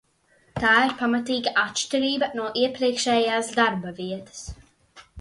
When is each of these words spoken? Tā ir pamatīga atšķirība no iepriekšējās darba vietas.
Tā 0.61 0.71
ir 0.85 0.95
pamatīga 1.01 1.53
atšķirība 1.65 2.31
no 2.41 2.49
iepriekšējās 2.65 3.55
darba 3.63 3.97
vietas. 4.03 4.47